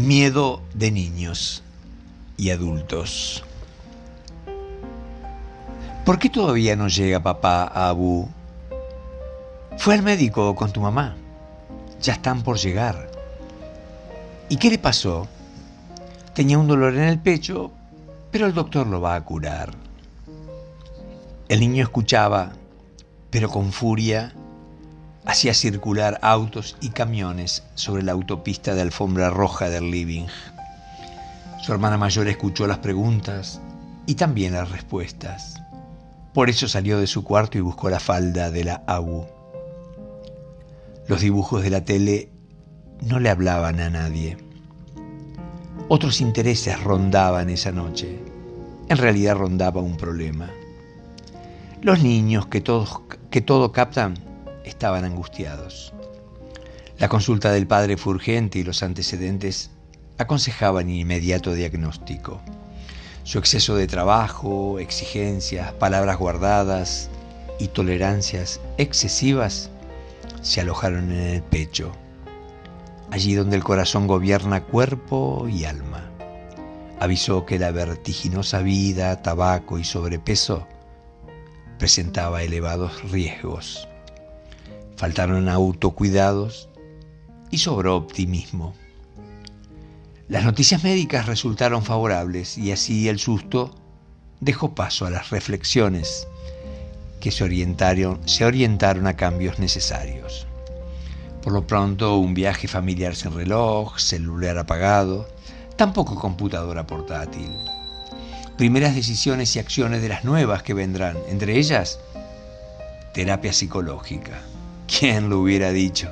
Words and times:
Miedo 0.00 0.62
de 0.72 0.90
niños 0.90 1.62
y 2.38 2.48
adultos. 2.48 3.44
¿Por 6.06 6.18
qué 6.18 6.30
todavía 6.30 6.74
no 6.74 6.88
llega 6.88 7.22
papá 7.22 7.64
a 7.64 7.90
Abu? 7.90 8.26
Fue 9.76 9.92
al 9.92 10.02
médico 10.02 10.56
con 10.56 10.72
tu 10.72 10.80
mamá. 10.80 11.16
Ya 12.00 12.14
están 12.14 12.42
por 12.42 12.56
llegar. 12.56 13.10
¿Y 14.48 14.56
qué 14.56 14.70
le 14.70 14.78
pasó? 14.78 15.28
Tenía 16.34 16.58
un 16.58 16.66
dolor 16.66 16.94
en 16.94 17.04
el 17.04 17.18
pecho, 17.18 17.70
pero 18.30 18.46
el 18.46 18.54
doctor 18.54 18.86
lo 18.86 19.02
va 19.02 19.16
a 19.16 19.24
curar. 19.24 19.74
El 21.50 21.60
niño 21.60 21.82
escuchaba, 21.82 22.52
pero 23.28 23.50
con 23.50 23.70
furia 23.70 24.32
hacía 25.24 25.54
circular 25.54 26.18
autos 26.22 26.76
y 26.80 26.90
camiones 26.90 27.62
sobre 27.74 28.02
la 28.02 28.12
autopista 28.12 28.74
de 28.74 28.82
alfombra 28.82 29.30
roja 29.30 29.68
del 29.68 29.90
living. 29.90 30.26
Su 31.62 31.72
hermana 31.72 31.98
mayor 31.98 32.28
escuchó 32.28 32.66
las 32.66 32.78
preguntas 32.78 33.60
y 34.06 34.14
también 34.14 34.54
las 34.54 34.70
respuestas. 34.70 35.60
Por 36.32 36.48
eso 36.48 36.68
salió 36.68 36.98
de 36.98 37.06
su 37.06 37.24
cuarto 37.24 37.58
y 37.58 37.60
buscó 37.60 37.90
la 37.90 38.00
falda 38.00 38.50
de 38.50 38.64
la 38.64 38.82
Abu. 38.86 39.26
Los 41.06 41.20
dibujos 41.20 41.62
de 41.62 41.70
la 41.70 41.84
tele 41.84 42.30
no 43.02 43.18
le 43.18 43.30
hablaban 43.30 43.80
a 43.80 43.90
nadie. 43.90 44.38
Otros 45.88 46.20
intereses 46.20 46.82
rondaban 46.82 47.50
esa 47.50 47.72
noche. 47.72 48.18
En 48.88 48.96
realidad 48.96 49.36
rondaba 49.36 49.80
un 49.80 49.96
problema. 49.96 50.50
Los 51.82 52.02
niños 52.02 52.46
que, 52.46 52.60
todos, 52.60 53.00
que 53.30 53.40
todo 53.40 53.72
captan 53.72 54.14
estaban 54.64 55.04
angustiados. 55.04 55.92
La 56.98 57.08
consulta 57.08 57.50
del 57.52 57.66
padre 57.66 57.96
fue 57.96 58.14
urgente 58.14 58.58
y 58.58 58.62
los 58.62 58.82
antecedentes 58.82 59.70
aconsejaban 60.18 60.90
inmediato 60.90 61.54
diagnóstico. 61.54 62.40
Su 63.22 63.38
exceso 63.38 63.74
de 63.76 63.86
trabajo, 63.86 64.78
exigencias, 64.78 65.72
palabras 65.72 66.18
guardadas 66.18 67.08
y 67.58 67.68
tolerancias 67.68 68.60
excesivas 68.76 69.70
se 70.42 70.60
alojaron 70.60 71.12
en 71.12 71.20
el 71.20 71.42
pecho, 71.42 71.92
allí 73.10 73.34
donde 73.34 73.56
el 73.56 73.64
corazón 73.64 74.06
gobierna 74.06 74.64
cuerpo 74.64 75.46
y 75.48 75.64
alma. 75.64 76.10
Avisó 76.98 77.46
que 77.46 77.58
la 77.58 77.70
vertiginosa 77.70 78.60
vida, 78.60 79.22
tabaco 79.22 79.78
y 79.78 79.84
sobrepeso 79.84 80.66
presentaba 81.78 82.42
elevados 82.42 83.10
riesgos. 83.10 83.88
Faltaron 85.00 85.48
autocuidados 85.48 86.68
y 87.50 87.56
sobró 87.56 87.96
optimismo. 87.96 88.74
Las 90.28 90.44
noticias 90.44 90.84
médicas 90.84 91.24
resultaron 91.24 91.82
favorables 91.82 92.58
y 92.58 92.70
así 92.70 93.08
el 93.08 93.18
susto 93.18 93.74
dejó 94.40 94.74
paso 94.74 95.06
a 95.06 95.10
las 95.10 95.30
reflexiones 95.30 96.28
que 97.18 97.30
se 97.30 97.44
orientaron, 97.44 98.20
se 98.28 98.44
orientaron 98.44 99.06
a 99.06 99.16
cambios 99.16 99.58
necesarios. 99.58 100.46
Por 101.42 101.54
lo 101.54 101.66
pronto, 101.66 102.18
un 102.18 102.34
viaje 102.34 102.68
familiar 102.68 103.16
sin 103.16 103.32
reloj, 103.32 103.98
celular 103.98 104.58
apagado, 104.58 105.26
tampoco 105.76 106.14
computadora 106.14 106.86
portátil. 106.86 107.56
Primeras 108.58 108.94
decisiones 108.94 109.56
y 109.56 109.60
acciones 109.60 110.02
de 110.02 110.10
las 110.10 110.24
nuevas 110.26 110.62
que 110.62 110.74
vendrán, 110.74 111.16
entre 111.26 111.56
ellas, 111.56 111.98
terapia 113.14 113.54
psicológica. 113.54 114.42
¿Quién 114.98 115.30
lo 115.30 115.38
hubiera 115.38 115.70
dicho? 115.70 116.10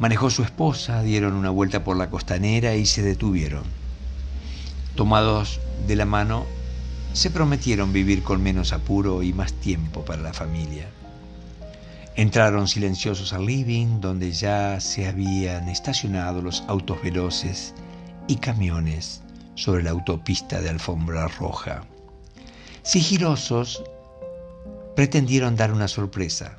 Manejó 0.00 0.30
su 0.30 0.42
esposa, 0.42 1.02
dieron 1.02 1.34
una 1.34 1.48
vuelta 1.48 1.84
por 1.84 1.96
la 1.96 2.10
costanera 2.10 2.74
y 2.74 2.86
se 2.86 3.02
detuvieron. 3.02 3.62
Tomados 4.96 5.60
de 5.86 5.94
la 5.94 6.06
mano, 6.06 6.44
se 7.12 7.30
prometieron 7.30 7.92
vivir 7.92 8.24
con 8.24 8.42
menos 8.42 8.72
apuro 8.72 9.22
y 9.22 9.32
más 9.32 9.52
tiempo 9.52 10.04
para 10.04 10.22
la 10.22 10.32
familia. 10.32 10.88
Entraron 12.16 12.66
silenciosos 12.66 13.32
al 13.32 13.46
living, 13.46 14.00
donde 14.00 14.32
ya 14.32 14.80
se 14.80 15.06
habían 15.06 15.68
estacionado 15.68 16.42
los 16.42 16.64
autos 16.66 17.00
veloces 17.00 17.74
y 18.26 18.36
camiones 18.36 19.22
sobre 19.54 19.84
la 19.84 19.90
autopista 19.90 20.60
de 20.60 20.68
alfombra 20.68 21.28
roja. 21.28 21.84
Sigilosos, 22.82 23.84
pretendieron 24.96 25.54
dar 25.54 25.72
una 25.72 25.86
sorpresa 25.86 26.58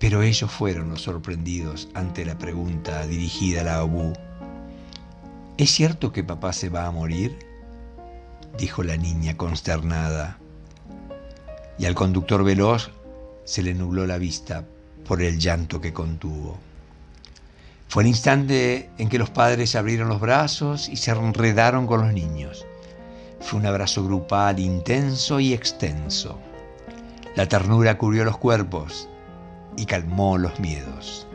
pero 0.00 0.22
ellos 0.22 0.50
fueron 0.50 0.88
los 0.88 1.02
sorprendidos 1.02 1.90
ante 1.92 2.24
la 2.24 2.38
pregunta 2.38 3.06
dirigida 3.06 3.60
a 3.60 3.64
la 3.64 3.78
Abu. 3.80 4.14
¿Es 5.58 5.70
cierto 5.70 6.10
que 6.10 6.24
papá 6.24 6.54
se 6.54 6.70
va 6.70 6.86
a 6.86 6.90
morir? 6.90 7.38
dijo 8.58 8.82
la 8.82 8.96
niña 8.96 9.36
consternada. 9.36 10.38
Y 11.78 11.84
al 11.84 11.94
conductor 11.94 12.42
veloz 12.42 12.90
se 13.44 13.62
le 13.62 13.74
nubló 13.74 14.06
la 14.06 14.16
vista 14.16 14.64
por 15.06 15.20
el 15.20 15.38
llanto 15.38 15.82
que 15.82 15.92
contuvo. 15.92 16.58
Fue 17.86 18.02
el 18.02 18.08
instante 18.08 18.88
en 18.96 19.10
que 19.10 19.18
los 19.18 19.28
padres 19.28 19.76
abrieron 19.76 20.08
los 20.08 20.20
brazos 20.20 20.88
y 20.88 20.96
se 20.96 21.10
enredaron 21.10 21.86
con 21.86 22.00
los 22.00 22.14
niños. 22.14 22.64
Fue 23.40 23.58
un 23.58 23.66
abrazo 23.66 24.02
grupal 24.02 24.60
intenso 24.60 25.40
y 25.40 25.52
extenso. 25.52 26.38
La 27.36 27.46
ternura 27.46 27.98
cubrió 27.98 28.24
los 28.24 28.38
cuerpos 28.38 29.10
y 29.76 29.86
calmó 29.86 30.38
los 30.38 30.58
miedos. 30.60 31.26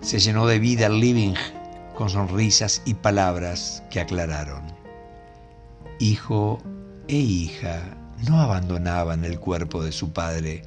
Se 0.00 0.18
llenó 0.18 0.46
de 0.46 0.58
vida 0.58 0.86
el 0.86 1.00
living 1.00 1.34
con 1.94 2.10
sonrisas 2.10 2.82
y 2.84 2.94
palabras 2.94 3.82
que 3.90 4.00
aclararon. 4.00 4.62
Hijo 5.98 6.60
e 7.08 7.16
hija 7.16 7.82
no 8.28 8.40
abandonaban 8.40 9.24
el 9.24 9.38
cuerpo 9.38 9.82
de 9.82 9.92
su 9.92 10.12
padre, 10.12 10.62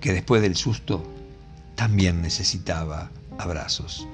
que 0.00 0.12
después 0.12 0.42
del 0.42 0.56
susto 0.56 1.02
también 1.74 2.22
necesitaba 2.22 3.10
abrazos. 3.38 4.06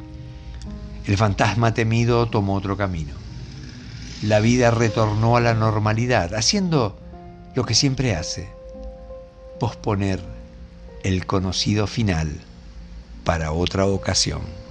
El 1.07 1.17
fantasma 1.17 1.75
temido 1.75 2.27
tomó 2.29 2.55
otro 2.55 2.77
camino. 2.77 3.15
La 4.23 4.39
vida 4.39 4.71
retornó 4.71 5.37
a 5.37 5.41
la 5.41 5.55
normalidad, 5.55 6.35
haciendo 6.35 6.97
lo 7.55 7.65
que 7.65 7.75
siempre 7.75 8.15
hace, 8.15 8.49
posponer 9.59 10.21
el 11.03 11.27
conocido 11.27 11.87
final 11.87 12.41
para 13.25 13.53
otra 13.53 13.87
ocasión. 13.87 14.62